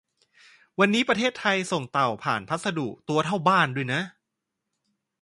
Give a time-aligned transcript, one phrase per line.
[0.79, 4.01] วันนี้ประเทศไทยส่งเต่าผ่านพัสดุ ตัวเท่าบ้านด้วยนะ